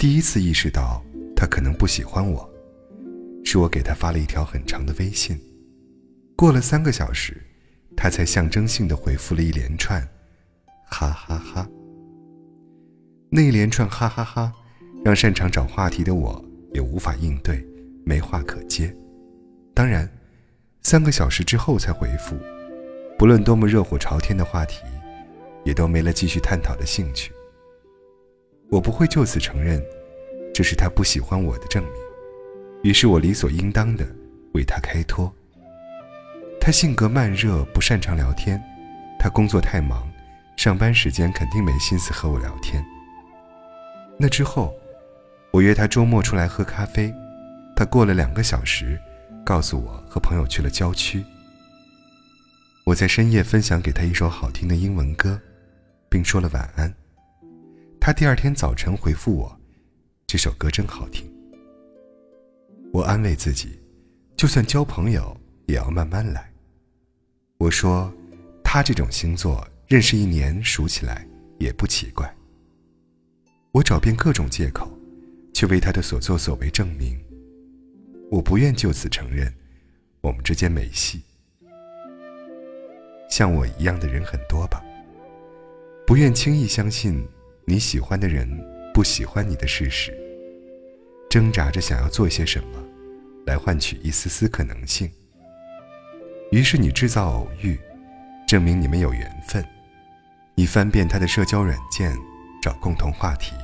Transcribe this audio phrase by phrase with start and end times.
[0.00, 1.04] 第一次意识到
[1.36, 2.50] 他可能不喜欢我，
[3.44, 5.38] 是我给他发了一条很长的微信。
[6.34, 7.36] 过了三个小时，
[7.94, 10.00] 他才象征性的回复了一连串
[10.88, 11.68] “哈哈哈”。
[13.30, 14.50] 那一连串“哈哈哈”，
[15.04, 17.62] 让擅长找话题的我也无法应对，
[18.02, 18.96] 没话可接。
[19.74, 20.10] 当然，
[20.80, 22.38] 三个小时之后才回复，
[23.18, 24.80] 不论多么热火朝天的话题，
[25.62, 27.30] 也都没了继续探讨的兴趣。
[28.70, 29.82] 我不会就此承认，
[30.54, 31.92] 这是他不喜欢我的证明。
[32.82, 34.06] 于是我理所应当的
[34.54, 35.32] 为他开脱。
[36.60, 38.62] 他性格慢热，不擅长聊天。
[39.18, 40.08] 他工作太忙，
[40.56, 42.84] 上班时间肯定没心思和我聊天。
[44.16, 44.72] 那之后，
[45.50, 47.12] 我约他周末出来喝咖啡。
[47.74, 49.00] 他过了两个小时，
[49.44, 51.24] 告诉我和朋友去了郊区。
[52.84, 55.40] 我在深夜分享给他一首好听的英文歌，
[56.08, 56.94] 并说了晚安。
[58.00, 59.60] 他第二天早晨回复我
[60.26, 61.30] ：“这首歌真好听。”
[62.94, 63.78] 我安慰自己，
[64.36, 66.50] 就算交朋友也要慢慢来。
[67.58, 68.10] 我说
[68.64, 71.28] ：“他这种星座，认识一年数起来
[71.58, 72.34] 也不奇怪。”
[73.70, 74.90] 我找遍各种借口，
[75.52, 77.20] 却为他的所作所为证明。
[78.30, 79.52] 我不愿就此承认，
[80.22, 81.20] 我们之间没戏。
[83.28, 84.82] 像我一样的人很多吧？
[86.06, 87.22] 不愿轻易相信。
[87.70, 88.48] 你喜欢的人
[88.92, 90.12] 不喜欢你的事实，
[91.30, 92.84] 挣扎着想要做些什么，
[93.46, 95.08] 来换取一丝丝可能性。
[96.50, 97.78] 于是你制造偶遇，
[98.44, 99.64] 证明你们有缘分。
[100.56, 102.12] 你翻遍他的社交软件，
[102.60, 103.54] 找共同话题。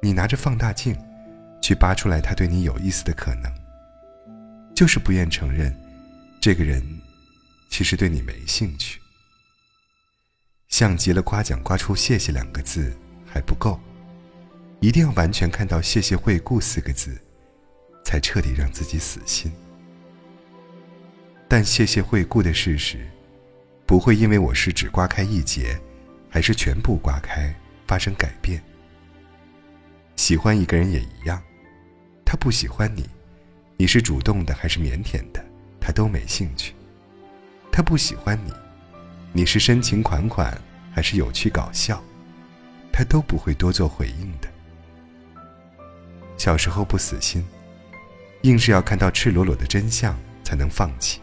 [0.00, 0.96] 你拿着放大镜，
[1.60, 3.52] 去扒出来他对你有意思的可能。
[4.74, 5.78] 就是不愿承认，
[6.40, 6.82] 这个人
[7.68, 8.98] 其实对你没兴趣。
[10.68, 12.94] 像极了夸奖，刮出“谢谢”两个字
[13.26, 13.80] 还不够，
[14.80, 17.18] 一定要完全看到“谢谢惠顾”四个字，
[18.04, 19.50] 才彻底让自己死心。
[21.48, 23.08] 但“谢谢惠顾”的事实，
[23.86, 25.80] 不会因为我是只刮开一截，
[26.28, 27.52] 还是全部刮开
[27.86, 28.62] 发生改变。
[30.16, 31.42] 喜欢一个人也一样，
[32.26, 33.08] 他不喜欢你，
[33.78, 35.42] 你是主动的还是腼腆的，
[35.80, 36.74] 他都没兴趣。
[37.72, 38.52] 他不喜欢你。
[39.32, 40.56] 你是深情款款
[40.92, 42.02] 还是有趣搞笑，
[42.92, 44.48] 他都不会多做回应的。
[46.36, 47.44] 小时候不死心，
[48.42, 51.20] 硬是要看到赤裸裸的真相才能放弃。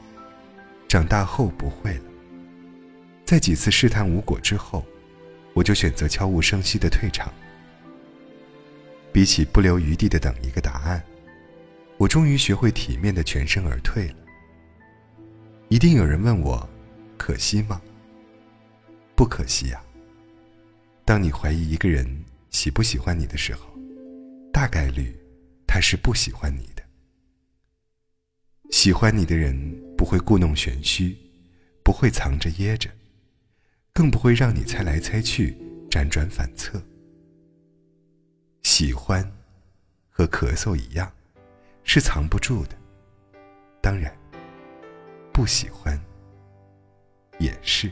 [0.87, 2.03] 长大后不会了，
[3.25, 4.85] 在几次试探无果之后，
[5.53, 7.33] 我就选择悄无声息的退场。
[9.11, 11.03] 比起不留余地的等一个答案，
[11.97, 14.15] 我终于学会体面的全身而退了。
[15.69, 16.69] 一定有人问我，
[17.17, 17.81] 可惜吗？
[19.15, 19.81] 不可惜呀。
[21.05, 23.73] 当你怀疑一个人喜不喜欢你的时候，
[24.51, 25.17] 大概率
[25.67, 26.83] 他是不喜欢你的。
[28.71, 29.55] 喜欢你的人
[29.95, 31.15] 不会故弄玄虚，
[31.83, 32.89] 不会藏着掖着，
[33.93, 35.55] 更不会让你猜来猜去、
[35.89, 36.81] 辗转反侧。
[38.63, 39.31] 喜欢
[40.09, 41.11] 和咳嗽一样，
[41.83, 42.75] 是藏不住的。
[43.81, 44.11] 当然，
[45.31, 45.99] 不喜欢
[47.37, 47.91] 也是。